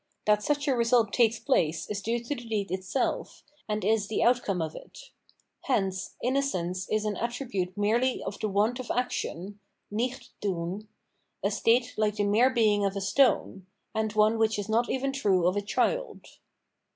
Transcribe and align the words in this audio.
That 0.25 0.41
such 0.41 0.67
a 0.67 0.75
result 0.75 1.13
takes 1.13 1.37
place 1.37 1.87
is 1.87 2.01
due 2.01 2.17
to 2.23 2.29
the 2.33 2.43
deed 2.43 2.71
itself, 2.71 3.43
and 3.69 3.85
is 3.85 4.07
the 4.07 4.23
outcome 4.23 4.59
of 4.59 4.73
it. 4.75 5.11
Hence, 5.65 6.15
innocence 6.23 6.89
is 6.89 7.05
an 7.05 7.17
attribute 7.17 7.77
merely 7.77 8.23
of 8.23 8.39
the 8.39 8.49
want 8.49 8.79
of 8.79 8.89
action 8.89 9.59
(Nicht 9.91 10.31
thun), 10.41 10.87
a 11.43 11.51
state 11.51 11.93
like 11.97 12.15
the 12.15 12.23
mere 12.23 12.49
being 12.49 12.83
of 12.83 12.95
a 12.95 12.99
stone, 12.99 13.67
and 13.93 14.11
one 14.13 14.39
which 14.39 14.57
is 14.57 14.67
not 14.67 14.89
even 14.89 15.11
true 15.13 15.45
of 15.45 15.55
a 15.55 15.61
child. 15.61 16.25